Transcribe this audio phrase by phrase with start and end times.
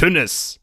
[0.00, 0.59] Tünnes.